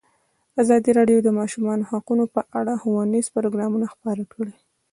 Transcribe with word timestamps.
ازادي 0.61 0.91
راډیو 0.99 1.19
د 1.21 1.23
د 1.25 1.29
ماشومانو 1.39 1.87
حقونه 1.91 2.25
په 2.35 2.41
اړه 2.59 2.73
ښوونیز 2.81 3.25
پروګرامونه 3.35 3.85
خپاره 3.93 4.23
کړي. 4.33 4.55